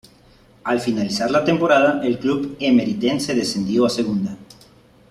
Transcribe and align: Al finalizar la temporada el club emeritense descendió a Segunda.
Al 0.63 0.79
finalizar 0.79 1.29
la 1.29 1.45
temporada 1.45 2.03
el 2.03 2.17
club 2.17 2.57
emeritense 2.59 3.35
descendió 3.35 3.85
a 3.85 3.89
Segunda. 3.91 4.35